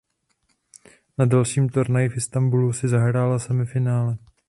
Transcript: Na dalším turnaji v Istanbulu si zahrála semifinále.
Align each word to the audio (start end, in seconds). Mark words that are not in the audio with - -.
Na 1.17 1.25
dalším 1.25 1.69
turnaji 1.69 2.09
v 2.09 2.17
Istanbulu 2.17 2.73
si 2.73 2.87
zahrála 2.87 3.39
semifinále. 3.39 4.17